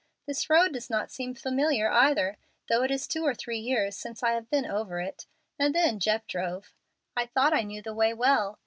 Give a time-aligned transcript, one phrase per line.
[0.25, 4.23] This road does not seem familiar either, though it is two or three years since
[4.23, 5.27] I have been over it,
[5.59, 6.73] and then Jeff drove.
[7.15, 8.57] I thought I knew the way well.